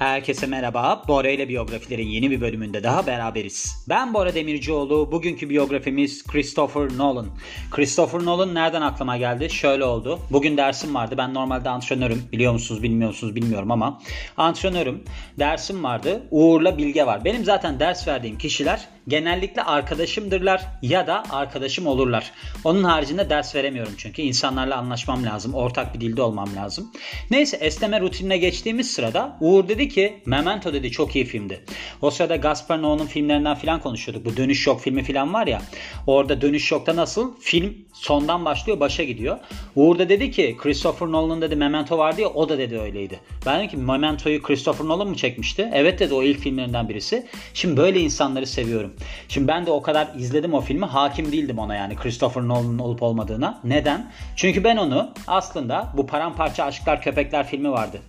Herkese 0.00 0.46
merhaba. 0.46 1.02
Bora 1.08 1.28
ile 1.30 1.48
biyografilerin 1.48 2.06
yeni 2.06 2.30
bir 2.30 2.40
bölümünde 2.40 2.82
daha 2.82 3.06
beraberiz. 3.06 3.84
Ben 3.88 4.14
Bora 4.14 4.34
Demircioğlu. 4.34 5.12
Bugünkü 5.12 5.50
biyografimiz 5.50 6.26
Christopher 6.26 6.98
Nolan. 6.98 7.26
Christopher 7.70 8.24
Nolan 8.24 8.54
nereden 8.54 8.82
aklıma 8.82 9.16
geldi? 9.16 9.50
Şöyle 9.50 9.84
oldu. 9.84 10.18
Bugün 10.30 10.56
dersim 10.56 10.94
vardı. 10.94 11.14
Ben 11.18 11.34
normalde 11.34 11.68
antrenörüm. 11.68 12.22
Biliyor 12.32 12.52
musunuz 12.52 12.82
bilmiyor 12.82 13.10
musunuz 13.10 13.34
bilmiyorum 13.34 13.70
ama 13.70 14.00
antrenörüm. 14.36 15.04
Dersim 15.38 15.84
vardı. 15.84 16.22
Uğur'la 16.30 16.78
Bilge 16.78 17.06
var. 17.06 17.24
Benim 17.24 17.44
zaten 17.44 17.80
ders 17.80 18.08
verdiğim 18.08 18.38
kişiler 18.38 18.88
genellikle 19.10 19.62
arkadaşımdırlar 19.62 20.62
ya 20.82 21.06
da 21.06 21.22
arkadaşım 21.30 21.86
olurlar. 21.86 22.32
Onun 22.64 22.84
haricinde 22.84 23.30
ders 23.30 23.54
veremiyorum 23.54 23.92
çünkü 23.96 24.22
insanlarla 24.22 24.76
anlaşmam 24.76 25.24
lazım. 25.24 25.54
Ortak 25.54 25.94
bir 25.94 26.00
dilde 26.00 26.22
olmam 26.22 26.48
lazım. 26.56 26.92
Neyse 27.30 27.56
esneme 27.56 28.00
rutinine 28.00 28.38
geçtiğimiz 28.38 28.90
sırada 28.90 29.36
Uğur 29.40 29.68
dedi 29.68 29.88
ki 29.88 30.22
Memento 30.26 30.72
dedi 30.72 30.90
çok 30.90 31.16
iyi 31.16 31.24
filmdi. 31.24 31.64
O 32.02 32.10
sırada 32.10 32.36
Gaspar 32.36 32.78
Noé'nin 32.78 33.06
filmlerinden 33.06 33.54
filan 33.54 33.80
konuşuyorduk. 33.80 34.24
Bu 34.24 34.36
Dönüş 34.36 34.66
Yok 34.66 34.80
filmi 34.80 35.02
filan 35.02 35.34
var 35.34 35.46
ya. 35.46 35.62
Orada 36.06 36.40
Dönüş 36.40 36.72
Yok'ta 36.72 36.96
nasıl 36.96 37.40
film 37.40 37.74
sondan 37.92 38.44
başlıyor 38.44 38.80
başa 38.80 39.04
gidiyor. 39.04 39.38
Uğur 39.76 39.98
da 39.98 40.08
dedi 40.08 40.30
ki 40.30 40.56
Christopher 40.58 41.06
Nolan'ın 41.06 41.42
dedi 41.42 41.56
Memento 41.56 41.98
vardı 41.98 42.20
ya 42.20 42.28
o 42.28 42.48
da 42.48 42.58
dedi 42.58 42.78
öyleydi. 42.78 43.20
Ben 43.46 43.58
dedim 43.58 43.70
ki 43.70 43.76
Memento'yu 43.76 44.42
Christopher 44.42 44.86
Nolan 44.86 45.08
mı 45.08 45.16
çekmişti? 45.16 45.70
Evet 45.74 46.00
dedi 46.00 46.14
o 46.14 46.22
ilk 46.22 46.38
filmlerinden 46.38 46.88
birisi. 46.88 47.26
Şimdi 47.54 47.76
böyle 47.76 48.00
insanları 48.00 48.46
seviyorum. 48.46 48.94
Şimdi 49.28 49.48
ben 49.48 49.66
de 49.66 49.70
o 49.70 49.82
kadar 49.82 50.08
izledim 50.16 50.54
o 50.54 50.60
filmi 50.60 50.84
hakim 50.84 51.32
değildim 51.32 51.58
ona 51.58 51.74
yani 51.74 51.96
Christopher 51.96 52.42
Nolan'ın 52.42 52.78
olup 52.78 53.02
olmadığına. 53.02 53.60
Neden? 53.64 54.12
Çünkü 54.36 54.64
ben 54.64 54.76
onu 54.76 55.10
aslında 55.26 55.92
bu 55.96 56.06
Paramparça 56.06 56.64
Aşklar 56.64 57.02
Köpekler 57.02 57.46
filmi 57.46 57.70
vardı. 57.70 58.00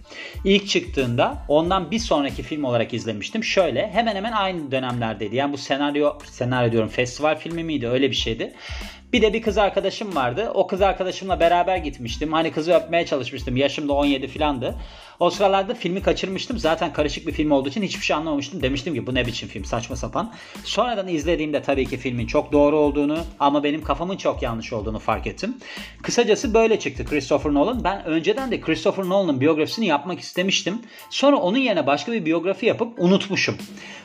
İlk 0.45 0.67
çıktığında 0.67 1.37
ondan 1.47 1.91
bir 1.91 1.99
sonraki 1.99 2.43
film 2.43 2.63
olarak 2.63 2.93
izlemiştim. 2.93 3.43
Şöyle 3.43 3.89
hemen 3.91 4.15
hemen 4.15 4.31
aynı 4.31 4.71
dönemlerdeydi. 4.71 5.35
Yani 5.35 5.53
bu 5.53 5.57
senaryo 5.57 6.17
senaryo 6.31 6.71
diyorum 6.71 6.89
festival 6.89 7.35
filmi 7.35 7.63
miydi 7.63 7.87
öyle 7.87 8.09
bir 8.09 8.15
şeydi. 8.15 8.53
Bir 9.13 9.21
de 9.21 9.33
bir 9.33 9.41
kız 9.41 9.57
arkadaşım 9.57 10.15
vardı. 10.15 10.51
O 10.53 10.67
kız 10.67 10.81
arkadaşımla 10.81 11.39
beraber 11.39 11.77
gitmiştim. 11.77 12.33
Hani 12.33 12.51
kızı 12.51 12.73
öpmeye 12.73 13.05
çalışmıştım. 13.05 13.57
Yaşım 13.57 13.87
da 13.87 13.93
17 13.93 14.27
filandı. 14.27 14.75
O 15.19 15.29
sıralarda 15.29 15.73
filmi 15.73 16.01
kaçırmıştım. 16.01 16.57
Zaten 16.59 16.93
karışık 16.93 17.27
bir 17.27 17.31
film 17.31 17.51
olduğu 17.51 17.69
için 17.69 17.81
hiçbir 17.81 18.05
şey 18.05 18.15
anlamamıştım. 18.15 18.61
Demiştim 18.61 18.93
ki 18.93 19.07
bu 19.07 19.15
ne 19.15 19.25
biçim 19.25 19.49
film 19.49 19.65
saçma 19.65 19.95
sapan. 19.95 20.33
Sonradan 20.63 21.07
izlediğimde 21.07 21.61
tabii 21.61 21.85
ki 21.85 21.97
filmin 21.97 22.27
çok 22.27 22.51
doğru 22.51 22.77
olduğunu 22.77 23.19
ama 23.39 23.63
benim 23.63 23.83
kafamın 23.83 24.17
çok 24.17 24.41
yanlış 24.41 24.73
olduğunu 24.73 24.99
fark 24.99 25.27
ettim. 25.27 25.57
Kısacası 26.01 26.53
böyle 26.53 26.79
çıktı 26.79 27.05
Christopher 27.05 27.53
Nolan. 27.53 27.83
Ben 27.83 28.05
önceden 28.05 28.51
de 28.51 28.61
Christopher 28.61 29.05
Nolan'ın 29.05 29.41
biyografisini 29.41 29.85
yapmak 29.85 30.19
istemiştim. 30.19 30.81
Sonra 31.09 31.37
onun 31.37 31.57
yerine 31.57 31.87
başka 31.87 32.11
bir 32.11 32.25
biyografi 32.25 32.65
yapıp 32.65 32.99
unutmuşum. 32.99 33.55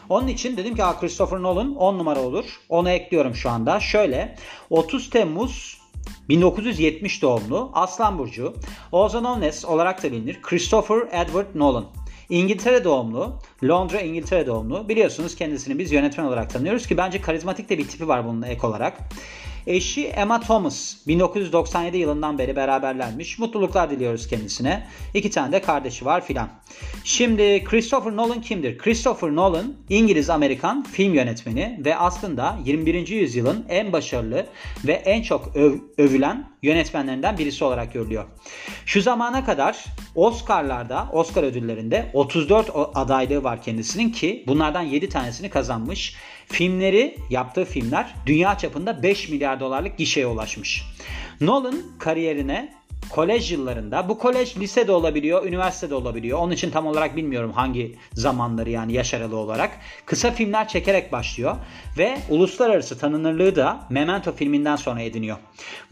Onun 0.09 0.29
için 0.29 0.57
dedim 0.57 0.77
ki 0.77 0.83
Christopher 1.01 1.43
Nolan 1.43 1.75
10 1.77 1.99
numara 1.99 2.21
olur. 2.21 2.45
Onu 2.69 2.91
ekliyorum 2.91 3.35
şu 3.35 3.51
anda. 3.51 3.81
Şöyle 3.81 4.37
30 4.71 4.96
Temmuz 5.05 5.81
1970 6.29 7.23
doğumlu 7.23 7.71
Aslan 7.75 8.19
Burcu, 8.19 8.55
known 9.21 9.43
as 9.43 9.65
olarak 9.65 10.03
da 10.03 10.13
bilinir 10.13 10.43
Christopher 10.43 10.97
Edward 11.13 11.47
Nolan. 11.55 11.85
İngiltere 12.29 12.85
doğumlu, 12.85 13.39
Londra 13.65 14.01
İngiltere 14.01 14.47
doğumlu. 14.47 14.89
Biliyorsunuz 14.89 15.37
kendisini 15.37 15.79
biz 15.79 15.93
yönetmen 15.93 16.25
olarak 16.25 16.51
tanıyoruz 16.51 16.87
ki 16.87 16.97
bence 16.97 17.21
karizmatik 17.21 17.69
de 17.69 17.79
bir 17.79 17.89
tipi 17.89 18.09
var 18.09 18.25
bununla 18.25 18.47
ek 18.47 18.67
olarak. 18.67 18.99
Eşi 19.67 20.07
Emma 20.07 20.41
Thomas 20.41 20.95
1997 21.07 21.97
yılından 21.97 22.39
beri 22.39 22.57
beraberlermiş. 22.57 23.39
Mutluluklar 23.39 23.91
diliyoruz 23.91 24.29
kendisine. 24.29 24.87
İki 25.15 25.31
tane 25.31 25.53
de 25.53 25.63
kardeşi 25.63 26.05
var 26.05 26.25
filan. 26.25 26.49
Şimdi 27.05 27.65
Christopher 27.65 28.17
Nolan 28.17 28.41
kimdir? 28.41 28.79
Christopher 28.79 29.35
Nolan 29.35 29.75
İngiliz-Amerikan 29.89 30.83
film 30.83 31.15
yönetmeni 31.15 31.81
ve 31.85 31.97
aslında 31.97 32.59
21. 32.65 33.09
yüzyılın 33.09 33.67
en 33.69 33.93
başarılı 33.93 34.47
ve 34.87 34.93
en 34.93 35.23
çok 35.23 35.47
öv- 35.57 35.81
övülen 35.99 36.51
yönetmenlerinden 36.67 37.39
birisi 37.39 37.65
olarak 37.65 37.93
görülüyor. 37.93 38.25
Şu 38.87 39.03
zamana 39.03 39.45
kadar 39.45 39.85
Oscar'larda, 40.15 41.09
Oscar 41.13 41.43
ödüllerinde 41.43 42.11
34 42.13 42.71
adaylığı 42.95 43.45
var 43.45 43.63
kendisinin 43.63 44.11
ki 44.11 44.45
bunlardan 44.47 44.83
7 44.83 45.09
tanesini 45.09 45.51
kazanmış. 45.51 46.17
Filmleri, 46.49 47.17
yaptığı 47.31 47.65
filmler 47.65 48.15
dünya 48.27 48.59
çapında 48.59 49.03
5 49.03 49.29
milyar 49.29 49.61
dolarlık 49.61 49.99
gişeye 49.99 50.27
ulaşmış. 50.27 50.83
Nolan 51.41 51.83
kariyerine 51.99 52.76
kolej 53.11 53.53
yıllarında 53.53 54.09
bu 54.09 54.19
kolej 54.19 54.57
lisede 54.57 54.93
olabiliyor, 54.93 55.47
üniversitede 55.47 55.95
olabiliyor. 55.95 56.39
Onun 56.39 56.53
için 56.53 56.71
tam 56.71 56.87
olarak 56.87 57.17
bilmiyorum 57.17 57.53
hangi 57.53 57.97
zamanları 58.13 58.71
yani 58.71 58.93
yaş 58.93 59.15
aralığı 59.15 59.37
olarak. 59.37 59.71
Kısa 60.07 60.31
filmler 60.31 60.69
çekerek 60.69 61.13
başlıyor 61.13 61.57
ve 61.99 62.19
uluslararası 62.31 62.99
tanınırlığı 62.99 63.57
da 63.57 63.81
Memento 63.91 64.33
filminden 64.33 64.77
sonra 64.77 65.01
ediniyor. 65.03 65.37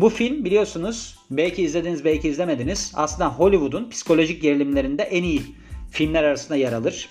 Bu 0.00 0.10
film 0.10 0.44
biliyorsunuz 0.44 1.18
belki 1.30 1.62
izlediniz 1.62 2.04
belki 2.04 2.28
izlemediniz. 2.28 2.92
Aslında 2.96 3.28
Hollywood'un 3.28 3.90
psikolojik 3.90 4.42
gerilimlerinde 4.42 5.02
en 5.02 5.22
iyi 5.22 5.42
filmler 5.90 6.24
arasında 6.24 6.56
yer 6.56 6.72
alır. 6.72 7.08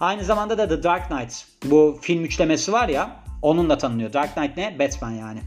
Aynı 0.00 0.24
zamanda 0.24 0.58
da 0.58 0.68
The 0.68 0.82
Dark 0.82 1.08
Knight 1.08 1.46
bu 1.64 1.98
film 2.00 2.24
üçlemesi 2.24 2.72
var 2.72 2.88
ya 2.88 3.16
onunla 3.42 3.78
tanınıyor. 3.78 4.12
Dark 4.12 4.34
Knight 4.34 4.56
ne? 4.56 4.78
Batman 4.78 5.10
yani. 5.10 5.40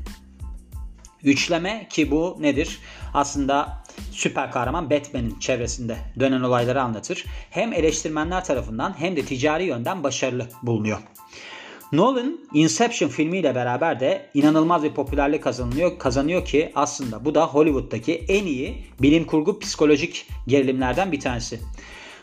Üçleme 1.24 1.88
ki 1.90 2.12
bu 2.12 2.38
nedir? 2.40 2.80
Aslında 3.14 3.84
süper 4.12 4.52
kahraman 4.52 4.90
Batman'in 4.90 5.40
çevresinde 5.40 5.98
dönen 6.20 6.42
olayları 6.42 6.82
anlatır. 6.82 7.26
Hem 7.50 7.74
eleştirmenler 7.74 8.46
tarafından 8.46 9.00
hem 9.00 9.16
de 9.16 9.26
ticari 9.26 9.64
yönden 9.64 10.04
başarılı 10.04 10.48
bulunuyor. 10.64 11.00
Nolan 11.92 12.40
Inception 12.54 13.10
filmiyle 13.10 13.56
beraber 13.56 14.00
de 14.00 14.30
inanılmaz 14.34 14.84
bir 14.84 14.94
popülerlik 14.94 15.44
kazanıyor, 15.44 16.00
kazanıyor 16.00 16.46
ki 16.46 16.72
aslında 16.76 17.26
bu 17.26 17.36
da 17.36 17.48
Hollywood'daki 17.48 18.26
en 18.28 18.46
iyi 18.46 18.86
bilim 19.02 19.26
kurgu 19.26 19.60
psikolojik 19.60 20.28
gerilimlerden 20.48 21.12
bir 21.12 21.20
tanesi. 21.20 21.60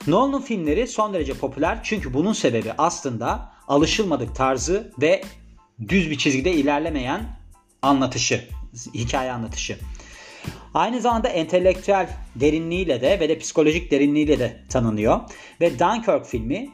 Nolan'ın 0.06 0.40
filmleri 0.40 0.86
son 0.86 1.14
derece 1.14 1.34
popüler 1.34 1.80
çünkü 1.82 2.14
bunun 2.14 2.32
sebebi 2.32 2.72
aslında 2.78 3.52
alışılmadık 3.68 4.36
tarzı 4.36 4.92
ve 5.00 5.22
düz 5.88 6.10
bir 6.10 6.18
çizgide 6.18 6.52
ilerlemeyen 6.52 7.38
anlatışı, 7.82 8.48
hikaye 8.94 9.32
anlatışı. 9.32 9.78
Aynı 10.74 11.00
zamanda 11.00 11.28
entelektüel 11.28 12.10
derinliğiyle 12.34 13.00
de 13.00 13.20
ve 13.20 13.28
de 13.28 13.38
psikolojik 13.38 13.90
derinliğiyle 13.90 14.38
de 14.38 14.62
tanınıyor. 14.68 15.20
Ve 15.60 15.78
Dunkirk 15.78 16.26
filmi 16.26 16.70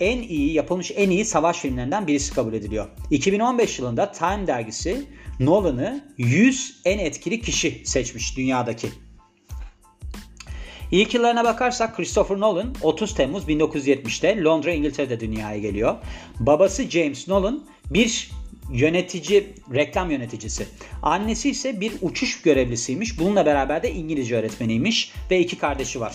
en 0.00 0.22
iyi 0.22 0.52
yapılmış 0.52 0.92
en 0.96 1.10
iyi 1.10 1.24
savaş 1.24 1.58
filmlerinden 1.58 2.06
birisi 2.06 2.34
kabul 2.34 2.52
ediliyor. 2.52 2.88
2015 3.10 3.78
yılında 3.78 4.12
Time 4.12 4.46
dergisi 4.46 5.06
Nolan'ı 5.40 6.04
100 6.18 6.80
en 6.84 6.98
etkili 6.98 7.40
kişi 7.40 7.82
seçmiş 7.84 8.36
dünyadaki. 8.36 8.88
İlk 10.92 11.14
yıllarına 11.14 11.44
bakarsak 11.44 11.96
Christopher 11.96 12.40
Nolan 12.40 12.74
30 12.82 13.14
Temmuz 13.14 13.44
1970'te 13.44 14.42
Londra 14.42 14.72
İngiltere'de 14.72 15.20
dünyaya 15.20 15.58
geliyor. 15.58 15.96
Babası 16.40 16.90
James 16.90 17.28
Nolan 17.28 17.64
bir 17.90 18.30
yönetici, 18.72 19.54
reklam 19.74 20.10
yöneticisi. 20.10 20.66
Annesi 21.02 21.50
ise 21.50 21.80
bir 21.80 21.92
uçuş 22.02 22.42
görevlisiymiş. 22.42 23.18
Bununla 23.18 23.46
beraber 23.46 23.82
de 23.82 23.90
İngilizce 23.90 24.36
öğretmeniymiş 24.36 25.12
ve 25.30 25.38
iki 25.38 25.58
kardeşi 25.58 26.00
var. 26.00 26.12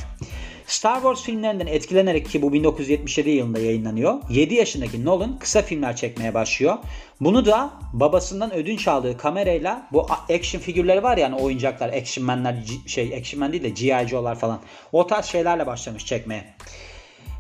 Star 0.68 0.96
Wars 0.96 1.24
filmlerinden 1.24 1.68
etkilenerek 1.68 2.30
ki 2.30 2.42
bu 2.42 2.54
1977 2.54 3.30
yılında 3.30 3.60
yayınlanıyor. 3.60 4.16
7 4.30 4.56
yaşındaki 4.56 5.06
Nolan 5.06 5.40
kısa 5.40 5.62
filmler 5.62 5.96
çekmeye 5.96 6.34
başlıyor. 6.34 6.78
Bunu 7.22 7.46
da 7.46 7.74
babasından 7.94 8.54
ödünç 8.54 8.88
aldığı 8.88 9.18
kamerayla 9.18 9.88
bu 9.92 10.08
action 10.30 10.62
figürleri 10.62 11.04
var 11.04 11.18
yani 11.18 11.36
oyuncaklar, 11.36 11.90
action 11.90 12.26
man'ler, 12.26 12.64
şey 12.88 13.16
action 13.16 13.40
man 13.40 13.52
değil 13.52 13.64
de 13.64 13.70
G.I. 13.70 14.08
Joe'lar 14.08 14.40
falan. 14.40 14.60
O 14.92 15.08
tarz 15.08 15.26
şeylerle 15.26 15.68
başlamış 15.68 16.06
çekmeye. 16.06 16.44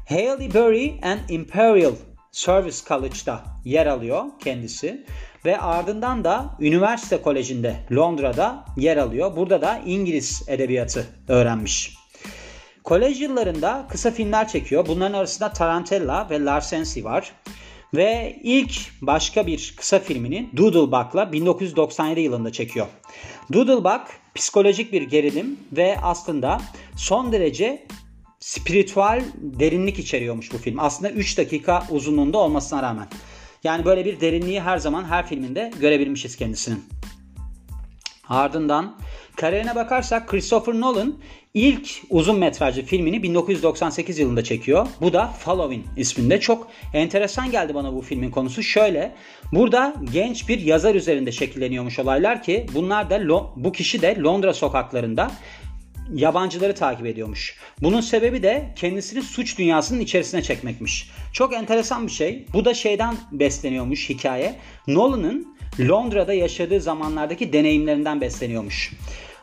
Hailey 0.09 0.53
Berry 0.53 0.93
and 1.03 1.19
Imperial 1.29 1.93
Service 2.37 2.77
College'da 2.87 3.43
yer 3.65 3.85
alıyor 3.85 4.23
kendisi 4.43 5.05
ve 5.45 5.59
ardından 5.59 6.23
da 6.23 6.55
üniversite 6.59 7.21
kolejinde 7.21 7.75
Londra'da 7.91 8.65
yer 8.77 8.97
alıyor. 8.97 9.35
Burada 9.35 9.61
da 9.61 9.81
İngiliz 9.85 10.43
edebiyatı 10.47 11.07
öğrenmiş. 11.27 11.97
Kolej 12.83 13.21
yıllarında 13.21 13.87
kısa 13.89 14.11
filmler 14.11 14.47
çekiyor. 14.47 14.87
Bunların 14.87 15.13
arasında 15.13 15.53
Tarantella 15.53 16.27
ve 16.29 16.45
Larsensi 16.45 17.03
var. 17.03 17.31
Ve 17.95 18.39
ilk 18.43 18.71
başka 19.01 19.47
bir 19.47 19.73
kısa 19.77 19.99
filmini 19.99 20.49
Doodlebug'la 20.57 21.31
1997 21.31 22.19
yılında 22.19 22.51
çekiyor. 22.51 22.87
Doodlebug 23.53 24.01
psikolojik 24.35 24.93
bir 24.93 25.01
gerilim 25.01 25.59
ve 25.71 25.97
aslında 26.03 26.61
son 26.95 27.31
derece 27.31 27.87
spiritüel 28.39 29.23
derinlik 29.37 29.99
içeriyormuş 29.99 30.53
bu 30.53 30.57
film. 30.57 30.79
Aslında 30.79 31.11
3 31.11 31.37
dakika 31.37 31.83
uzunluğunda 31.89 32.37
olmasına 32.37 32.83
rağmen. 32.83 33.07
Yani 33.63 33.85
böyle 33.85 34.05
bir 34.05 34.21
derinliği 34.21 34.61
her 34.61 34.77
zaman 34.77 35.03
her 35.03 35.27
filminde 35.27 35.71
görebilmişiz 35.79 36.35
kendisinin. 36.35 36.85
Ardından 38.29 38.97
Kariyerine 39.35 39.75
bakarsak 39.75 40.27
Christopher 40.27 40.73
Nolan 40.73 41.17
ilk 41.53 41.89
uzun 42.09 42.39
metrajlı 42.39 42.81
filmini 42.81 43.23
1998 43.23 44.19
yılında 44.19 44.43
çekiyor. 44.43 44.87
Bu 45.01 45.13
da 45.13 45.27
Following 45.27 45.85
isminde. 45.97 46.39
Çok 46.39 46.67
enteresan 46.93 47.51
geldi 47.51 47.75
bana 47.75 47.93
bu 47.93 48.01
filmin 48.01 48.31
konusu. 48.31 48.63
Şöyle 48.63 49.15
burada 49.51 49.93
genç 50.13 50.49
bir 50.49 50.59
yazar 50.59 50.95
üzerinde 50.95 51.31
şekilleniyormuş 51.31 51.99
olaylar 51.99 52.43
ki 52.43 52.65
bunlar 52.73 53.09
da 53.09 53.43
bu 53.55 53.71
kişi 53.71 54.01
de 54.01 54.17
Londra 54.19 54.53
sokaklarında 54.53 55.31
yabancıları 56.13 56.75
takip 56.75 57.06
ediyormuş. 57.06 57.56
Bunun 57.81 58.01
sebebi 58.01 58.44
de 58.44 58.74
kendisini 58.75 59.21
suç 59.21 59.57
dünyasının 59.57 60.00
içerisine 60.00 60.42
çekmekmiş. 60.42 61.09
Çok 61.33 61.54
enteresan 61.54 62.07
bir 62.07 62.12
şey. 62.12 62.45
Bu 62.54 62.65
da 62.65 62.74
şeyden 62.74 63.15
besleniyormuş 63.31 64.09
hikaye. 64.09 64.56
Nolan'ın 64.88 65.57
Londra'da 65.80 66.33
yaşadığı 66.33 66.81
zamanlardaki 66.81 67.54
deneyimlerinden 67.54 68.21
besleniyormuş. 68.21 68.94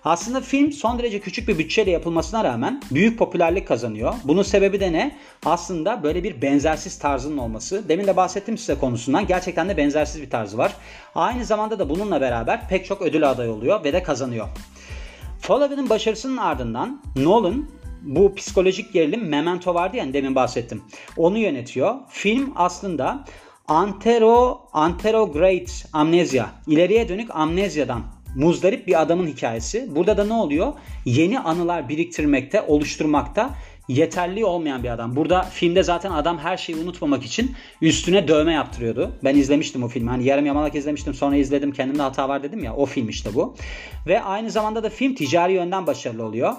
Aslında 0.04 0.40
film 0.40 0.72
son 0.72 0.98
derece 0.98 1.20
küçük 1.20 1.48
bir 1.48 1.58
bütçeyle 1.58 1.90
yapılmasına 1.90 2.44
rağmen 2.44 2.82
büyük 2.90 3.18
popülerlik 3.18 3.68
kazanıyor. 3.68 4.14
Bunun 4.24 4.42
sebebi 4.42 4.80
de 4.80 4.92
ne? 4.92 5.16
Aslında 5.44 6.02
böyle 6.02 6.24
bir 6.24 6.42
benzersiz 6.42 6.98
tarzının 6.98 7.38
olması. 7.38 7.88
Demin 7.88 8.06
de 8.06 8.16
bahsettim 8.16 8.58
size 8.58 8.74
konusundan. 8.74 9.26
Gerçekten 9.26 9.68
de 9.68 9.76
benzersiz 9.76 10.22
bir 10.22 10.30
tarzı 10.30 10.58
var. 10.58 10.72
Aynı 11.14 11.44
zamanda 11.44 11.78
da 11.78 11.88
bununla 11.88 12.20
beraber 12.20 12.68
pek 12.68 12.86
çok 12.86 13.02
ödül 13.02 13.30
aday 13.30 13.48
oluyor 13.48 13.84
ve 13.84 13.92
de 13.92 14.02
kazanıyor. 14.02 14.48
Following'in 15.46 15.90
başarısının 15.90 16.36
ardından 16.36 17.02
Nolan 17.16 17.66
bu 18.02 18.34
psikolojik 18.34 18.92
gerilim 18.92 19.28
Memento 19.28 19.74
vardı 19.74 19.96
ya 19.96 20.12
demin 20.12 20.34
bahsettim. 20.34 20.82
Onu 21.16 21.38
yönetiyor. 21.38 21.94
Film 22.08 22.52
aslında 22.56 23.24
antero 23.68 24.60
anterograde 24.72 25.72
amnezya, 25.92 26.50
ileriye 26.66 27.08
dönük 27.08 27.30
amnezyadan 27.36 28.02
muzdarip 28.36 28.86
bir 28.86 29.02
adamın 29.02 29.26
hikayesi. 29.26 29.96
Burada 29.96 30.16
da 30.16 30.24
ne 30.24 30.32
oluyor? 30.32 30.72
Yeni 31.04 31.40
anılar 31.40 31.88
biriktirmekte, 31.88 32.62
oluşturmakta 32.62 33.50
yeterli 33.88 34.44
olmayan 34.44 34.82
bir 34.82 34.90
adam. 34.90 35.16
Burada 35.16 35.42
filmde 35.42 35.82
zaten 35.82 36.10
adam 36.10 36.38
her 36.38 36.56
şeyi 36.56 36.78
unutmamak 36.78 37.24
için 37.24 37.56
üstüne 37.80 38.28
dövme 38.28 38.52
yaptırıyordu. 38.52 39.12
Ben 39.24 39.36
izlemiştim 39.36 39.82
o 39.82 39.88
filmi. 39.88 40.10
Hani 40.10 40.24
yarım 40.24 40.46
yamalak 40.46 40.74
izlemiştim 40.74 41.14
sonra 41.14 41.36
izledim 41.36 41.72
kendimde 41.72 42.02
hata 42.02 42.28
var 42.28 42.42
dedim 42.42 42.64
ya 42.64 42.76
o 42.76 42.86
film 42.86 43.08
işte 43.08 43.34
bu. 43.34 43.56
Ve 44.06 44.22
aynı 44.22 44.50
zamanda 44.50 44.82
da 44.82 44.90
film 44.90 45.14
ticari 45.14 45.52
yönden 45.52 45.86
başarılı 45.86 46.26
oluyor 46.26 46.52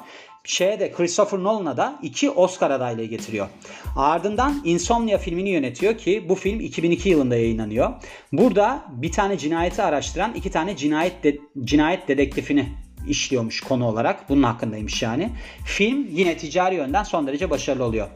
şeye 0.45 0.79
de 0.79 0.91
Christopher 0.91 1.39
Nolan'a 1.39 1.77
da 1.77 1.99
iki 2.01 2.29
Oscar 2.29 2.71
adaylığı 2.71 3.05
getiriyor. 3.05 3.47
Ardından 3.95 4.61
Insomnia 4.63 5.17
filmini 5.17 5.49
yönetiyor 5.49 5.97
ki 5.97 6.25
bu 6.29 6.35
film 6.35 6.59
2002 6.59 7.09
yılında 7.09 7.35
yayınlanıyor. 7.35 7.93
Burada 8.31 8.85
bir 8.89 9.11
tane 9.11 9.37
cinayeti 9.37 9.81
araştıran 9.81 10.33
iki 10.33 10.51
tane 10.51 10.75
cinayet 10.75 11.23
de, 11.23 11.37
cinayet 11.63 12.07
dedektifini 12.07 12.69
işliyormuş 13.07 13.61
konu 13.61 13.87
olarak. 13.87 14.29
Bunun 14.29 14.43
hakkındaymış 14.43 15.01
yani. 15.01 15.29
Film 15.65 16.07
yine 16.11 16.37
ticari 16.37 16.75
yönden 16.75 17.03
son 17.03 17.27
derece 17.27 17.49
başarılı 17.49 17.83
oluyor. 17.83 18.07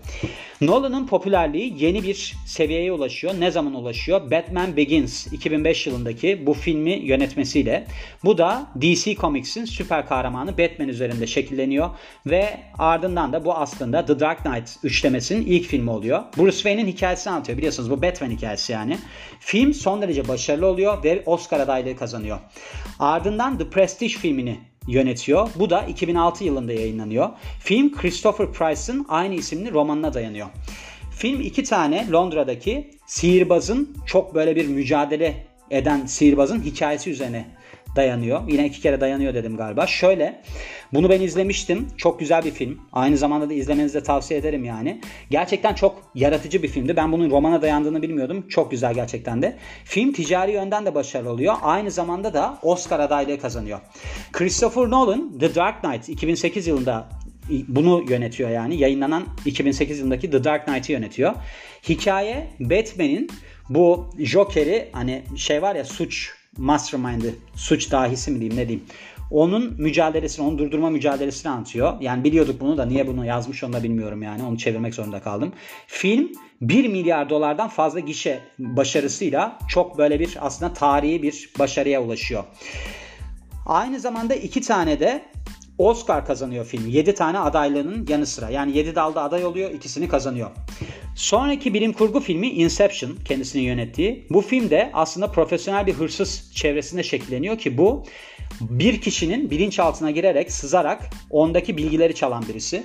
Nolan'ın 0.62 1.08
popülerliği 1.08 1.84
yeni 1.84 2.04
bir 2.04 2.36
seviyeye 2.46 2.92
ulaşıyor. 2.92 3.34
Ne 3.40 3.52
zaman 3.52 3.74
ulaşıyor? 3.74 4.32
Batman 4.32 4.78
Begins 4.78 5.28
2005 5.28 5.88
yılındaki 5.88 6.46
bu 6.46 6.54
filmi 6.54 6.92
yönetmesiyle. 6.92 7.88
Bu 8.24 8.38
da 8.38 8.68
DC 8.82 9.16
Comics'in 9.16 9.66
süper 9.66 10.08
kahramanı 10.08 10.58
Batman 10.58 10.88
üzerinde 10.88 11.28
şekilleniyor 11.28 11.90
ve 12.26 12.58
ardından 12.78 13.34
da 13.34 13.46
bu 13.46 13.54
aslında 13.54 14.06
The 14.06 14.20
Dark 14.20 14.44
Knight 14.44 14.70
üçlemesinin 14.84 15.46
ilk 15.46 15.66
filmi 15.66 15.90
oluyor. 15.90 16.24
Bruce 16.38 16.58
Wayne'in 16.58 16.88
hikayesini 16.88 17.34
anlatıyor. 17.34 17.58
Biliyorsunuz 17.58 17.92
bu 17.92 18.02
Batman 18.02 18.30
hikayesi 18.30 18.74
yani. 18.74 18.98
Film 19.40 19.74
son 19.74 20.02
derece 20.02 20.28
başarılı 20.28 20.66
oluyor 20.66 21.04
ve 21.04 21.24
Oscar 21.26 21.60
adaylığı 21.60 21.96
kazanıyor. 21.96 22.40
Ardından 23.00 23.58
The 23.58 23.70
Prestige 23.70 24.14
filmini 24.14 24.60
yönetiyor. 24.90 25.50
Bu 25.56 25.70
da 25.70 25.82
2006 25.82 26.44
yılında 26.44 26.74
yayınlanıyor. 26.74 27.30
Film 27.60 27.96
Christopher 27.96 28.52
Price'ın 28.52 29.06
aynı 29.10 29.36
isimli 29.36 29.72
romanına 29.72 30.14
dayanıyor. 30.14 30.48
Film 31.12 31.42
iki 31.42 31.64
tane 31.64 32.08
Londra'daki 32.12 32.92
sihirbazın 33.06 33.98
çok 34.06 34.36
böyle 34.36 34.56
bir 34.56 34.68
mücadele 34.68 35.48
eden 35.72 36.06
sihirbazın 36.06 36.62
hikayesi 36.62 37.12
üzerine 37.12 37.46
dayanıyor. 38.00 38.42
Yine 38.48 38.66
iki 38.66 38.82
kere 38.82 39.02
dayanıyor 39.02 39.34
dedim 39.34 39.58
galiba. 39.58 39.88
Şöyle 39.88 40.42
bunu 40.94 41.10
ben 41.10 41.22
izlemiştim. 41.22 41.88
Çok 41.98 42.20
güzel 42.20 42.46
bir 42.46 42.52
film. 42.52 42.80
Aynı 42.94 43.18
zamanda 43.18 43.50
da 43.50 43.54
izlemenizi 43.54 43.94
de 43.94 44.04
tavsiye 44.04 44.40
ederim 44.40 44.64
yani. 44.64 45.02
Gerçekten 45.30 45.74
çok 45.74 46.12
yaratıcı 46.16 46.64
bir 46.64 46.68
filmdi. 46.68 46.96
Ben 46.96 47.12
bunun 47.12 47.32
romana 47.32 47.62
dayandığını 47.62 48.02
bilmiyordum. 48.02 48.48
Çok 48.50 48.72
güzel 48.72 48.94
gerçekten 48.94 49.42
de. 49.42 49.58
Film 49.84 50.14
ticari 50.14 50.52
yönden 50.52 50.86
de 50.86 50.96
başarılı 50.96 51.32
oluyor. 51.32 51.56
Aynı 51.62 51.92
zamanda 51.92 52.34
da 52.34 52.58
Oscar 52.64 53.00
adaylığı 53.00 53.40
kazanıyor. 53.40 53.80
Christopher 54.32 54.90
Nolan 54.90 55.40
The 55.40 55.56
Dark 55.56 55.82
Knight 55.82 56.10
2008 56.10 56.68
yılında 56.68 57.10
bunu 57.68 58.04
yönetiyor 58.10 58.50
yani. 58.50 58.78
Yayınlanan 58.78 59.28
2008 59.46 60.00
yılındaki 60.00 60.32
The 60.32 60.44
Dark 60.44 60.66
Knight'ı 60.66 60.92
yönetiyor. 60.92 61.34
Hikaye 61.90 62.48
Batman'in 62.60 63.30
bu 63.70 64.10
Joker'i 64.20 64.90
hani 64.92 65.24
şey 65.36 65.62
var 65.62 65.76
ya 65.76 65.86
suç 65.86 66.39
mastermind'i, 66.60 67.36
suç 67.56 67.92
dahisi 67.92 68.32
mi 68.32 68.40
diyeyim 68.40 68.58
ne 68.58 68.68
diyeyim. 68.68 68.86
Onun 69.32 69.82
mücadelesini, 69.82 70.48
onu 70.48 70.58
durdurma 70.58 70.90
mücadelesini 70.90 71.52
anlatıyor. 71.52 72.02
Yani 72.02 72.24
biliyorduk 72.24 72.62
bunu 72.62 72.78
da 72.78 72.86
niye 72.86 73.08
bunu 73.08 73.26
yazmış 73.26 73.64
onu 73.64 73.74
da 73.74 73.84
bilmiyorum 73.84 74.22
yani. 74.22 74.44
Onu 74.44 74.58
çevirmek 74.58 74.94
zorunda 74.94 75.22
kaldım. 75.22 75.54
Film 75.88 76.30
1 76.62 76.88
milyar 76.88 77.30
dolardan 77.30 77.68
fazla 77.68 78.00
gişe 78.00 78.40
başarısıyla 78.60 79.60
çok 79.70 79.98
böyle 79.98 80.20
bir 80.20 80.38
aslında 80.42 80.74
tarihi 80.74 81.24
bir 81.24 81.50
başarıya 81.60 82.02
ulaşıyor. 82.04 82.44
Aynı 83.66 84.00
zamanda 84.00 84.36
iki 84.36 84.62
tane 84.62 85.00
de 85.00 85.26
Oscar 85.78 86.26
kazanıyor 86.26 86.66
film. 86.66 86.88
7 86.88 87.16
tane 87.16 87.40
adaylığının 87.40 88.06
yanı 88.10 88.26
sıra. 88.26 88.50
Yani 88.50 88.78
7 88.78 88.96
dalda 88.96 89.24
aday 89.24 89.46
oluyor, 89.46 89.72
ikisini 89.72 90.08
kazanıyor. 90.08 90.50
Sonraki 91.20 91.74
bilim 91.74 91.94
kurgu 91.94 92.20
filmi 92.20 92.48
Inception 92.48 93.16
kendisinin 93.26 93.64
yönettiği. 93.64 94.28
Bu 94.30 94.42
film 94.42 94.70
de 94.70 94.90
aslında 94.94 95.32
profesyonel 95.32 95.88
bir 95.88 95.94
hırsız 95.94 96.52
çevresinde 96.56 97.04
şekilleniyor 97.04 97.58
ki 97.58 97.78
bu 97.78 98.04
bir 98.62 99.02
kişinin 99.02 99.52
bilinçaltına 99.52 100.12
girerek, 100.12 100.52
sızarak 100.52 101.10
ondaki 101.30 101.78
bilgileri 101.78 102.16
çalan 102.16 102.44
birisi. 102.50 102.84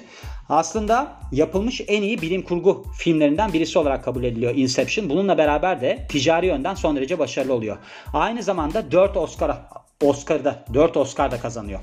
Aslında 0.49 1.21
yapılmış 1.33 1.81
en 1.89 2.03
iyi 2.03 2.23
bilim 2.23 2.43
kurgu 2.43 2.85
filmlerinden 2.99 3.53
birisi 3.53 3.79
olarak 3.79 4.05
kabul 4.05 4.25
ediliyor 4.25 4.55
Inception. 4.55 5.11
Bununla 5.11 5.39
beraber 5.39 5.81
de 5.81 6.07
ticari 6.09 6.47
yönden 6.47 6.75
son 6.75 6.97
derece 6.97 7.19
başarılı 7.19 7.55
oluyor. 7.55 7.77
Aynı 8.13 8.43
zamanda 8.43 8.93
4 8.93 9.17
Oscar 9.17 9.59
Oscar'da 10.03 10.65
4 10.75 10.97
Oscar 10.97 11.31
da 11.31 11.41
kazanıyor. 11.41 11.81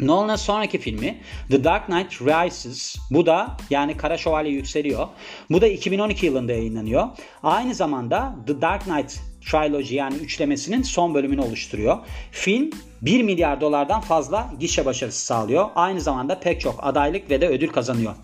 Nolan'ın 0.00 0.36
sonraki 0.36 0.78
filmi 0.78 1.20
The 1.50 1.64
Dark 1.64 1.86
Knight 1.86 2.22
Rises. 2.22 2.96
Bu 3.10 3.26
da 3.26 3.56
yani 3.70 3.96
Kara 3.96 4.18
Şövalye 4.18 4.52
yükseliyor. 4.52 5.08
Bu 5.50 5.60
da 5.60 5.66
2012 5.66 6.26
yılında 6.26 6.52
yayınlanıyor. 6.52 7.08
Aynı 7.42 7.74
zamanda 7.74 8.34
The 8.46 8.60
Dark 8.60 8.84
Knight 8.84 9.20
Trilogy 9.50 9.94
yani 9.94 10.14
üçlemesinin 10.14 10.82
son 10.82 11.14
bölümünü 11.14 11.40
oluşturuyor. 11.40 11.98
Film 12.30 12.70
1 13.02 13.22
milyar 13.22 13.60
dolardan 13.60 14.00
fazla 14.00 14.50
gişe 14.60 14.86
başarısı 14.86 15.26
sağlıyor. 15.26 15.68
Aynı 15.74 16.00
zamanda 16.00 16.40
pek 16.40 16.60
çok 16.60 16.74
adaylık 16.82 17.30
ve 17.30 17.40
de 17.40 17.48
ödül 17.48 17.68
kazanıyor. 17.68 18.14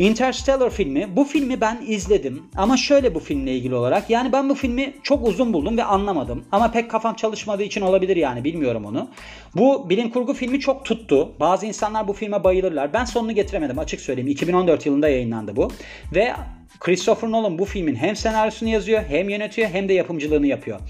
Interstellar 0.00 0.70
filmi. 0.70 1.16
Bu 1.16 1.24
filmi 1.24 1.60
ben 1.60 1.78
izledim 1.86 2.42
ama 2.56 2.76
şöyle 2.76 3.14
bu 3.14 3.20
filmle 3.20 3.56
ilgili 3.56 3.74
olarak. 3.74 4.10
Yani 4.10 4.32
ben 4.32 4.48
bu 4.48 4.54
filmi 4.54 4.94
çok 5.02 5.28
uzun 5.28 5.52
buldum 5.52 5.76
ve 5.76 5.84
anlamadım. 5.84 6.44
Ama 6.52 6.72
pek 6.72 6.90
kafam 6.90 7.14
çalışmadığı 7.14 7.62
için 7.62 7.80
olabilir 7.80 8.16
yani 8.16 8.44
bilmiyorum 8.44 8.84
onu. 8.84 9.10
Bu 9.56 9.90
bilim 9.90 10.10
kurgu 10.10 10.34
filmi 10.34 10.60
çok 10.60 10.84
tuttu. 10.84 11.32
Bazı 11.40 11.66
insanlar 11.66 12.08
bu 12.08 12.12
filme 12.12 12.44
bayılırlar. 12.44 12.92
Ben 12.92 13.04
sonunu 13.04 13.32
getiremedim 13.32 13.78
açık 13.78 14.00
söyleyeyim. 14.00 14.28
2014 14.30 14.86
yılında 14.86 15.08
yayınlandı 15.08 15.56
bu. 15.56 15.68
Ve 16.14 16.34
Christopher 16.80 17.30
Nolan 17.30 17.58
bu 17.58 17.64
filmin 17.64 17.94
hem 17.94 18.16
senaryosunu 18.16 18.68
yazıyor 18.68 19.02
hem 19.08 19.28
yönetiyor 19.28 19.68
hem 19.68 19.88
de 19.88 19.92
yapımcılığını 19.92 20.46
yapıyor. 20.46 20.80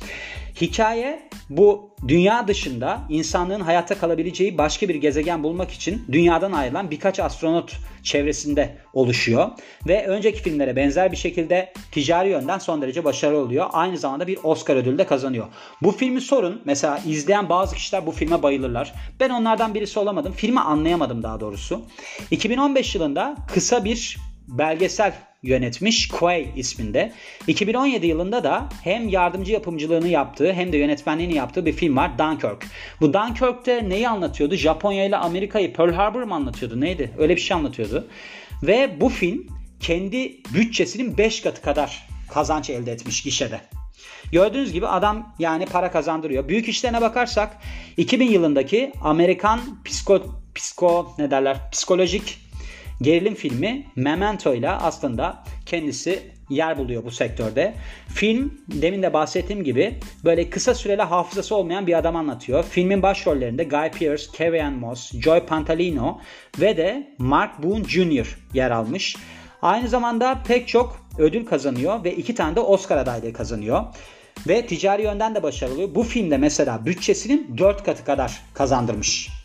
Hikaye 0.61 1.31
bu 1.51 1.91
dünya 2.09 2.49
dışında 2.49 3.01
insanlığın 3.09 3.61
hayatta 3.61 3.99
kalabileceği 3.99 4.59
başka 4.59 4.89
bir 4.89 4.95
gezegen 4.95 5.43
bulmak 5.43 5.71
için 5.71 6.05
dünyadan 6.13 6.53
ayrılan 6.53 6.91
birkaç 6.91 7.21
astronot 7.21 7.77
çevresinde 8.03 8.77
oluşuyor. 8.93 9.51
Ve 9.89 10.07
önceki 10.07 10.43
filmlere 10.43 10.77
benzer 10.77 11.13
bir 11.13 11.17
şekilde 11.17 11.73
ticari 11.93 12.29
yönden 12.29 12.59
son 12.59 12.83
derece 12.83 13.05
başarılı 13.05 13.39
oluyor. 13.39 13.67
Aynı 13.73 13.99
zamanda 13.99 14.27
bir 14.27 14.39
Oscar 14.43 14.77
ödülü 14.77 14.99
de 14.99 15.07
kazanıyor. 15.07 15.47
Bu 15.83 15.93
filmi 15.93 16.21
sorun. 16.21 16.63
Mesela 16.65 17.01
izleyen 17.07 17.49
bazı 17.49 17.75
kişiler 17.75 18.07
bu 18.07 18.11
filme 18.11 18.43
bayılırlar. 18.43 18.93
Ben 19.21 19.31
onlardan 19.31 19.75
birisi 19.75 19.99
olamadım. 19.99 20.33
Filmi 20.33 20.61
anlayamadım 20.61 21.23
daha 21.23 21.41
doğrusu. 21.41 21.83
2015 22.31 22.95
yılında 22.95 23.37
kısa 23.55 23.85
bir 23.85 24.19
belgesel 24.49 25.13
yönetmiş 25.43 26.09
Quay 26.09 26.47
isminde. 26.57 27.13
2017 27.47 28.07
yılında 28.07 28.45
da 28.45 28.69
hem 28.85 29.09
yardımcı 29.09 29.53
yapımcılığını 29.53 30.09
yaptığı 30.09 30.53
hem 30.53 30.73
de 30.73 30.77
yönetmenliğini 30.77 31.35
yaptığı 31.35 31.67
bir 31.67 31.73
film 31.73 31.97
var 31.97 32.19
Dunkirk. 32.19 32.67
Bu 33.01 33.13
Dunkirk'te 33.13 33.89
neyi 33.89 34.09
anlatıyordu? 34.09 34.55
Japonya 34.55 35.05
ile 35.05 35.17
Amerika'yı 35.17 35.73
Pearl 35.73 35.93
Harbor 35.93 36.23
mı 36.23 36.35
anlatıyordu? 36.35 36.81
Neydi? 36.81 37.11
Öyle 37.19 37.37
bir 37.37 37.41
şey 37.41 37.57
anlatıyordu. 37.57 38.09
Ve 38.63 39.01
bu 39.01 39.09
film 39.09 39.47
kendi 39.81 40.43
bütçesinin 40.55 41.19
5 41.19 41.41
katı 41.41 41.63
kadar 41.63 42.09
kazanç 42.31 42.71
elde 42.71 42.93
etmiş 42.93 43.23
gişede. 43.23 43.61
Gördüğünüz 44.33 44.73
gibi 44.73 44.87
adam 44.87 45.35
yani 45.39 45.67
para 45.67 45.91
kazandırıyor. 45.91 46.49
Büyük 46.49 46.69
işlerine 46.69 47.01
bakarsak 47.01 47.57
2000 47.97 48.31
yılındaki 48.31 48.93
Amerikan 49.03 49.61
psiko, 49.85 50.23
psiko 50.55 51.15
ne 51.19 51.31
derler 51.31 51.57
psikolojik 51.73 52.50
gerilim 53.03 53.35
filmi 53.35 53.87
Memento 53.97 54.55
ile 54.55 54.71
aslında 54.71 55.45
kendisi 55.67 56.23
yer 56.51 56.79
buluyor 56.79 57.05
bu 57.05 57.11
sektörde. 57.11 57.75
Film 58.09 58.55
demin 58.69 59.03
de 59.03 59.13
bahsettiğim 59.13 59.65
gibi 59.65 59.95
böyle 60.25 60.51
kısa 60.51 60.75
süreli 60.75 61.03
hafızası 61.03 61.57
olmayan 61.57 61.87
bir 61.87 61.99
adam 61.99 62.17
anlatıyor. 62.17 62.65
Filmin 62.65 63.03
başrollerinde 63.03 63.65
Guy 63.65 63.91
Pearce, 63.91 64.25
Carrie 64.39 64.63
Ann 64.63 64.75
Moss, 64.75 65.13
Joy 65.13 65.41
Pantalino 65.41 66.21
ve 66.61 66.77
de 66.77 67.15
Mark 67.19 67.63
Boone 67.63 67.85
Jr. 67.85 68.39
yer 68.55 68.71
almış. 68.71 69.17
Aynı 69.63 69.89
zamanda 69.89 70.39
pek 70.47 70.69
çok 70.69 71.07
ödül 71.19 71.47
kazanıyor 71.47 72.05
ve 72.05 72.17
iki 72.17 72.35
tane 72.35 72.57
de 72.57 72.61
Oscar 72.61 72.97
adaylığı 72.97 73.33
kazanıyor. 73.33 73.85
Ve 74.49 74.67
ticari 74.67 75.03
yönden 75.03 75.35
de 75.35 75.43
başarılı. 75.43 75.95
Bu 75.95 76.03
filmde 76.03 76.37
mesela 76.37 76.87
bütçesinin 76.87 77.59
4 77.59 77.85
katı 77.85 78.05
kadar 78.05 78.43
kazandırmış. 78.55 79.40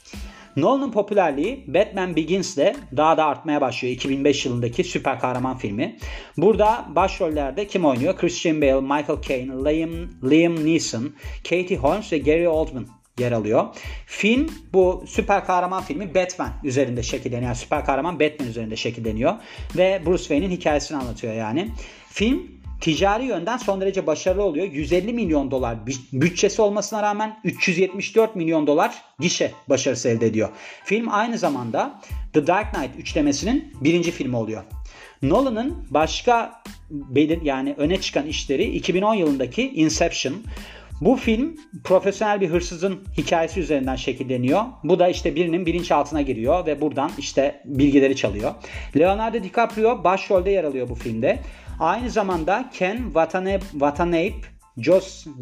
Nolan'ın 0.55 0.91
popülerliği 0.91 1.63
Batman 1.67 2.15
Begins 2.15 2.57
ile 2.57 2.75
daha 2.97 3.17
da 3.17 3.25
artmaya 3.25 3.61
başlıyor 3.61 3.95
2005 3.95 4.45
yılındaki 4.45 4.83
süper 4.83 5.19
kahraman 5.19 5.57
filmi. 5.57 5.97
Burada 6.37 6.85
başrollerde 6.95 7.67
kim 7.67 7.85
oynuyor? 7.85 8.17
Christian 8.17 8.61
Bale, 8.61 8.81
Michael 8.81 9.21
Caine, 9.21 9.51
Liam, 9.51 9.91
Liam 10.31 10.65
Neeson, 10.65 11.13
Katie 11.43 11.77
Holmes 11.77 12.13
ve 12.13 12.17
Gary 12.17 12.47
Oldman 12.47 12.87
yer 13.19 13.31
alıyor. 13.31 13.65
Film 14.05 14.49
bu 14.73 15.03
süper 15.07 15.45
kahraman 15.45 15.83
filmi 15.83 16.15
Batman 16.15 16.49
üzerinde 16.63 17.03
şekilleniyor. 17.03 17.47
Yani 17.47 17.55
süper 17.55 17.85
kahraman 17.85 18.19
Batman 18.19 18.49
üzerinde 18.49 18.75
şekilleniyor. 18.75 19.33
Ve 19.77 20.01
Bruce 20.05 20.23
Wayne'in 20.23 20.51
hikayesini 20.51 20.97
anlatıyor 20.97 21.33
yani. 21.33 21.71
Film 22.09 22.54
ticari 22.81 23.25
yönden 23.25 23.57
son 23.57 23.81
derece 23.81 24.07
başarılı 24.07 24.43
oluyor. 24.43 24.67
150 24.71 25.13
milyon 25.13 25.51
dolar 25.51 25.77
bütçesi 26.13 26.61
olmasına 26.61 27.03
rağmen 27.03 27.39
374 27.43 28.35
milyon 28.35 28.67
dolar 28.67 29.01
gişe 29.19 29.51
başarısı 29.69 30.09
elde 30.09 30.25
ediyor. 30.25 30.49
Film 30.83 31.07
aynı 31.11 31.37
zamanda 31.37 32.01
The 32.33 32.47
Dark 32.47 32.73
Knight 32.73 32.95
üçlemesinin 32.99 33.73
birinci 33.81 34.11
filmi 34.11 34.35
oluyor. 34.35 34.63
Nolan'ın 35.21 35.87
başka 35.89 36.63
belir 36.89 37.41
yani 37.41 37.75
öne 37.77 38.01
çıkan 38.01 38.27
işleri 38.27 38.63
2010 38.63 39.13
yılındaki 39.13 39.69
Inception. 39.69 40.35
Bu 41.01 41.15
film 41.15 41.55
profesyonel 41.83 42.41
bir 42.41 42.49
hırsızın 42.49 42.99
hikayesi 43.17 43.59
üzerinden 43.59 43.95
şekilleniyor. 43.95 44.61
Bu 44.83 44.99
da 44.99 45.07
işte 45.07 45.35
birinin 45.35 45.65
bilinçaltına 45.65 46.21
giriyor 46.21 46.65
ve 46.65 46.81
buradan 46.81 47.11
işte 47.17 47.61
bilgileri 47.65 48.15
çalıyor. 48.15 48.51
Leonardo 48.97 49.43
DiCaprio 49.43 50.03
başrolde 50.03 50.51
yer 50.51 50.63
alıyor 50.63 50.89
bu 50.89 50.95
filmde. 50.95 51.39
Aynı 51.79 52.09
zamanda 52.09 52.69
Ken 52.73 52.97
Watanabe, 53.71 54.31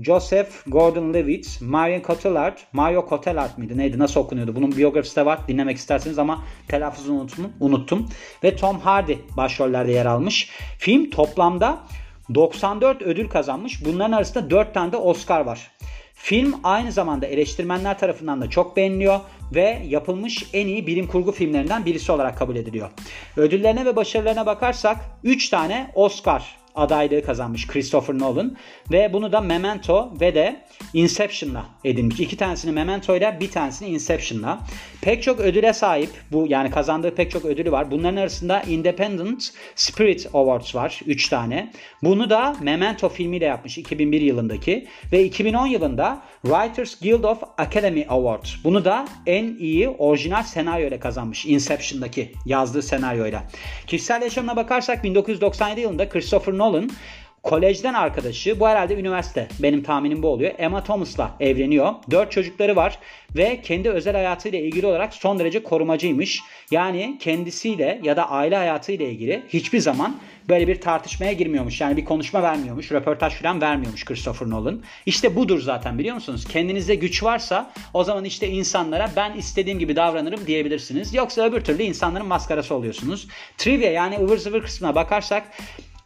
Joseph 0.01 0.49
Gordon-Levitt, 0.67 1.61
Marion 1.61 2.01
Cotillard, 2.01 2.57
Mario 2.73 3.09
Cotillard 3.09 3.57
mıydı 3.57 3.77
neydi 3.77 3.99
nasıl 3.99 4.19
okunuyordu? 4.19 4.55
Bunun 4.55 4.77
biyografisi 4.77 5.15
de 5.15 5.25
var 5.25 5.39
dinlemek 5.47 5.77
isterseniz 5.77 6.19
ama 6.19 6.43
telaffuzunu 6.67 7.27
unuttum. 7.59 8.09
Ve 8.43 8.55
Tom 8.55 8.79
Hardy 8.79 9.15
başrollerde 9.37 9.91
yer 9.91 10.05
almış. 10.05 10.49
Film 10.77 11.09
toplamda 11.09 11.79
94 12.33 13.01
ödül 13.01 13.29
kazanmış. 13.29 13.85
Bunların 13.85 14.11
arasında 14.11 14.49
4 14.49 14.73
tane 14.73 14.91
de 14.91 14.97
Oscar 14.97 15.41
var. 15.41 15.71
Film 16.13 16.55
aynı 16.63 16.91
zamanda 16.91 17.25
eleştirmenler 17.25 17.99
tarafından 17.99 18.41
da 18.41 18.49
çok 18.49 18.77
beğeniliyor 18.77 19.19
ve 19.55 19.81
yapılmış 19.87 20.45
en 20.53 20.67
iyi 20.67 20.87
bilim 20.87 21.07
kurgu 21.07 21.31
filmlerinden 21.31 21.85
birisi 21.85 22.11
olarak 22.11 22.37
kabul 22.37 22.55
ediliyor. 22.55 22.89
Ödüllerine 23.37 23.85
ve 23.85 23.95
başarılarına 23.95 24.45
bakarsak 24.45 24.97
3 25.23 25.49
tane 25.49 25.91
Oscar 25.95 26.62
adaylığı 26.75 27.25
kazanmış 27.25 27.67
Christopher 27.67 28.19
Nolan 28.19 28.57
ve 28.91 29.13
bunu 29.13 29.31
da 29.31 29.41
Memento 29.41 30.13
ve 30.21 30.35
de 30.35 30.63
Inception'la 30.93 31.65
edinmiş. 31.83 32.19
İki 32.19 32.37
tanesini 32.37 32.71
Memento 32.71 33.15
ile 33.15 33.37
bir 33.39 33.51
tanesini 33.51 33.89
Inception'la. 33.89 34.59
Pek 35.01 35.23
çok 35.23 35.39
ödüle 35.39 35.73
sahip 35.73 36.09
bu 36.31 36.45
yani 36.49 36.71
kazandığı 36.71 37.15
pek 37.15 37.31
çok 37.31 37.45
ödülü 37.45 37.71
var. 37.71 37.91
Bunların 37.91 38.17
arasında 38.17 38.61
Independent 38.61 39.51
Spirit 39.75 40.29
Awards 40.33 40.75
var 40.75 41.01
3 41.05 41.29
tane. 41.29 41.71
Bunu 42.03 42.29
da 42.29 42.55
Memento 42.61 43.09
filmiyle 43.09 43.45
yapmış 43.45 43.77
2001 43.77 44.21
yılındaki 44.21 44.87
ve 45.11 45.23
2010 45.23 45.67
yılında 45.67 46.21
Writers 46.41 46.99
Guild 46.99 47.23
of 47.23 47.43
Academy 47.57 48.05
Award. 48.09 48.45
Bunu 48.63 48.85
da 48.85 49.07
en 49.25 49.55
iyi 49.59 49.89
orijinal 49.89 50.43
senaryo 50.43 50.87
ile 50.87 50.99
kazanmış 50.99 51.45
Inception'daki 51.45 52.31
yazdığı 52.45 52.81
senaryoyla. 52.81 53.43
Kişisel 53.87 54.21
yaşamına 54.21 54.55
bakarsak 54.55 55.03
1997 55.03 55.81
yılında 55.81 56.09
Christopher 56.09 56.53
Nolan 56.53 56.62
Kolejden 57.43 57.93
arkadaşı 57.93 58.59
bu 58.59 58.67
herhalde 58.67 58.95
üniversite 58.95 59.47
benim 59.59 59.83
tahminim 59.83 60.23
bu 60.23 60.27
oluyor. 60.27 60.51
Emma 60.57 60.83
Thomas'la 60.83 61.35
evleniyor. 61.39 61.93
Dört 62.11 62.31
çocukları 62.31 62.75
var 62.75 62.99
ve 63.35 63.61
kendi 63.61 63.89
özel 63.89 64.13
hayatıyla 64.13 64.59
ilgili 64.59 64.87
olarak 64.87 65.13
son 65.13 65.39
derece 65.39 65.63
korumacıymış. 65.63 66.41
Yani 66.71 67.17
kendisiyle 67.19 67.99
ya 68.03 68.17
da 68.17 68.29
aile 68.29 68.55
hayatıyla 68.55 69.05
ilgili 69.05 69.43
hiçbir 69.49 69.79
zaman 69.79 70.15
böyle 70.49 70.67
bir 70.67 70.81
tartışmaya 70.81 71.33
girmiyormuş. 71.33 71.81
Yani 71.81 71.97
bir 71.97 72.05
konuşma 72.05 72.43
vermiyormuş, 72.43 72.91
röportaj 72.91 73.33
falan 73.33 73.61
vermiyormuş 73.61 74.05
Christopher 74.05 74.49
Nolan. 74.49 74.81
İşte 75.05 75.35
budur 75.35 75.61
zaten 75.61 75.99
biliyor 75.99 76.15
musunuz? 76.15 76.45
Kendinizde 76.51 76.95
güç 76.95 77.23
varsa 77.23 77.71
o 77.93 78.03
zaman 78.03 78.25
işte 78.25 78.47
insanlara 78.47 79.11
ben 79.15 79.33
istediğim 79.37 79.79
gibi 79.79 79.95
davranırım 79.95 80.47
diyebilirsiniz. 80.47 81.13
Yoksa 81.13 81.43
öbür 81.43 81.61
türlü 81.61 81.83
insanların 81.83 82.27
maskarası 82.27 82.75
oluyorsunuz. 82.75 83.27
Trivia 83.57 83.89
yani 83.89 84.17
ıvır 84.17 84.37
zıvır 84.37 84.61
kısmına 84.61 84.95
bakarsak 84.95 85.43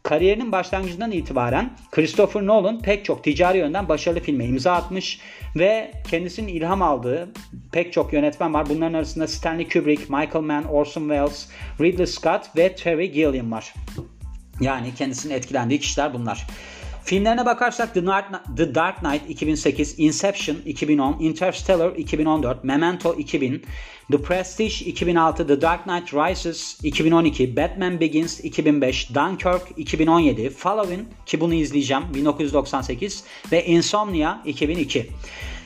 Kariyerinin 0.07 0.51
başlangıcından 0.51 1.11
itibaren 1.11 1.69
Christopher 1.91 2.45
Nolan 2.45 2.81
pek 2.81 3.05
çok 3.05 3.23
ticari 3.23 3.57
yönden 3.57 3.89
başarılı 3.89 4.19
filme 4.19 4.45
imza 4.45 4.73
atmış 4.73 5.19
ve 5.55 5.91
kendisinin 6.09 6.47
ilham 6.47 6.81
aldığı 6.81 7.29
pek 7.71 7.93
çok 7.93 8.13
yönetmen 8.13 8.53
var. 8.53 8.69
Bunların 8.69 8.93
arasında 8.93 9.27
Stanley 9.27 9.69
Kubrick, 9.69 10.03
Michael 10.03 10.43
Mann, 10.43 10.63
Orson 10.63 11.01
Welles, 11.01 11.49
Ridley 11.81 12.07
Scott 12.07 12.55
ve 12.57 12.75
Terry 12.75 13.11
Gilliam 13.11 13.51
var. 13.51 13.73
Yani 14.61 14.95
kendisinin 14.95 15.33
etkilendiği 15.33 15.79
kişiler 15.79 16.13
bunlar. 16.13 16.47
Filmlerine 17.07 17.45
bakarsak 17.45 17.93
The 17.93 18.05
Dark, 18.05 18.25
The 18.57 18.75
Dark 18.75 18.99
Knight 18.99 19.27
2008, 19.27 19.95
Inception 19.97 20.57
2010, 20.65 21.19
Interstellar 21.19 21.95
2014, 21.95 22.63
Memento 22.63 23.15
2000, 23.17 23.61
The 24.11 24.21
Prestige 24.21 24.81
2006, 24.81 25.47
The 25.47 25.61
Dark 25.61 25.83
Knight 25.85 26.13
Rises 26.13 26.77
2012, 26.81 27.55
Batman 27.55 27.99
Begins 27.99 28.41
2005, 28.41 29.15
Dunkirk 29.15 29.77
2017, 29.77 30.49
Following 30.49 31.07
ki 31.25 31.41
bunu 31.41 31.53
izleyeceğim 31.53 32.03
1998 32.13 33.23
ve 33.51 33.65
Insomnia 33.65 34.41
2002. 34.45 35.07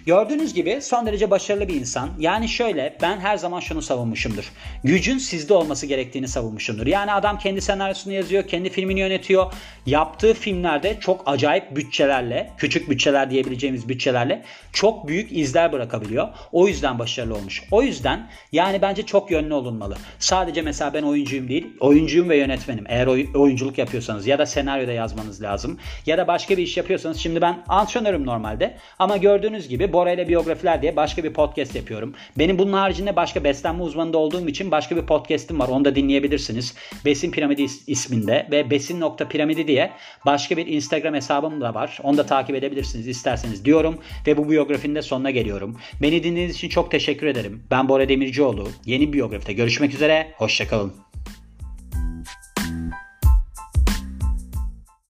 Gördüğünüz 0.06 0.54
gibi 0.54 0.82
son 0.82 1.06
derece 1.06 1.32
başarılı 1.32 1.68
bir 1.68 1.76
insan. 1.76 2.10
Yani 2.20 2.50
şöyle 2.50 2.98
ben 3.02 3.20
her 3.20 3.38
zaman 3.38 3.60
şunu 3.60 3.82
savunmuşumdur. 3.82 4.52
Gücün 4.84 5.18
sizde 5.18 5.54
olması 5.54 5.86
gerektiğini 5.86 6.28
savunmuşumdur. 6.28 6.88
Yani 6.88 7.14
adam 7.14 7.40
kendi 7.40 7.62
senaryosunu 7.62 8.14
yazıyor, 8.14 8.48
kendi 8.48 8.70
filmini 8.70 9.00
yönetiyor. 9.00 9.54
Yaptığı 9.86 10.34
filmlerde 10.34 10.98
çok 11.00 11.24
acayip 11.26 11.76
bütçelerle, 11.76 12.52
küçük 12.58 12.90
bütçeler 12.90 13.30
diyebileceğimiz 13.30 13.90
bütçelerle 13.90 14.44
çok 14.74 15.08
büyük 15.08 15.32
izler 15.32 15.72
bırakabiliyor. 15.72 16.28
O 16.52 16.68
yüzden 16.68 17.00
başarılı 17.00 17.36
olmuş. 17.36 17.64
O 17.72 17.84
yüzden 17.84 18.30
yani 18.52 18.82
bence 18.82 19.06
çok 19.06 19.32
yönlü 19.32 19.54
olunmalı. 19.54 19.98
Sadece 20.20 20.62
mesela 20.62 20.94
ben 20.94 21.04
oyuncuyum 21.04 21.48
değil, 21.48 21.68
oyuncuyum 21.80 22.30
ve 22.30 22.38
yönetmenim. 22.38 22.86
Eğer 22.88 23.08
oyunculuk 23.36 23.78
yapıyorsanız 23.78 24.28
ya 24.28 24.40
da 24.40 24.46
senaryoda 24.46 24.92
yazmanız 24.92 25.42
lazım 25.42 25.80
ya 26.06 26.18
da 26.18 26.28
başka 26.28 26.58
bir 26.58 26.64
iş 26.64 26.78
yapıyorsanız 26.78 27.18
şimdi 27.18 27.42
ben 27.42 27.64
antrenörüm 27.68 28.26
normalde 28.26 28.78
ama 29.00 29.18
gördüğünüz 29.18 29.68
gibi 29.68 29.91
Bora 29.94 30.12
ile 30.12 30.28
biyografiler 30.28 30.82
diye 30.82 30.96
başka 30.96 31.24
bir 31.24 31.34
podcast 31.34 31.76
yapıyorum. 31.76 32.16
Benim 32.38 32.60
bunun 32.60 32.74
haricinde 32.74 33.16
başka 33.16 33.44
beslenme 33.44 33.84
uzmanında 33.84 34.18
olduğum 34.18 34.48
için 34.48 34.72
başka 34.72 34.96
bir 34.96 35.02
podcast'im 35.02 35.60
var. 35.60 35.68
Onu 35.68 35.86
da 35.86 35.96
dinleyebilirsiniz. 35.96 36.76
Besin 37.06 37.32
Piramidi 37.32 37.66
isminde 37.88 38.48
ve 38.52 38.70
besin.piramidi 38.70 39.68
diye 39.68 39.92
başka 40.26 40.58
bir 40.58 40.68
Instagram 40.68 41.14
hesabım 41.14 41.62
da 41.62 41.74
var. 41.74 42.00
Onu 42.04 42.18
da 42.18 42.26
takip 42.26 42.56
edebilirsiniz 42.56 43.08
isterseniz 43.08 43.66
diyorum 43.66 43.98
ve 44.28 44.38
bu 44.38 44.50
biyografinin 44.50 44.96
de 44.96 45.02
sonuna 45.02 45.32
geliyorum. 45.32 45.78
Beni 46.02 46.24
dinlediğiniz 46.24 46.56
için 46.56 46.70
çok 46.70 46.92
teşekkür 46.92 47.28
ederim. 47.28 47.64
Ben 47.72 47.90
Bora 47.90 48.10
Demircioğlu. 48.10 48.68
Yeni 48.86 49.14
biyografide 49.14 49.54
görüşmek 49.54 49.94
üzere. 49.94 50.28
Hoşçakalın. 50.38 51.11